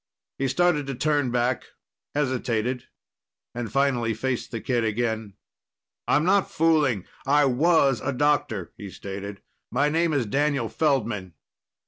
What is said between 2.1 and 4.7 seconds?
hesitated, and finally faced the